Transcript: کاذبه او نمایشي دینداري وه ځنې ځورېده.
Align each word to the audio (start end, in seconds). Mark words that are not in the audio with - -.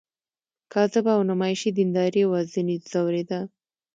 کاذبه 0.73 1.11
او 1.17 1.21
نمایشي 1.29 1.69
دینداري 1.77 2.23
وه 2.27 2.39
ځنې 2.51 2.75
ځورېده. 2.91 3.39